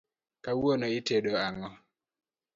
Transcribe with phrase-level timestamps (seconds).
[0.43, 1.69] Kawuono itedo ang’o?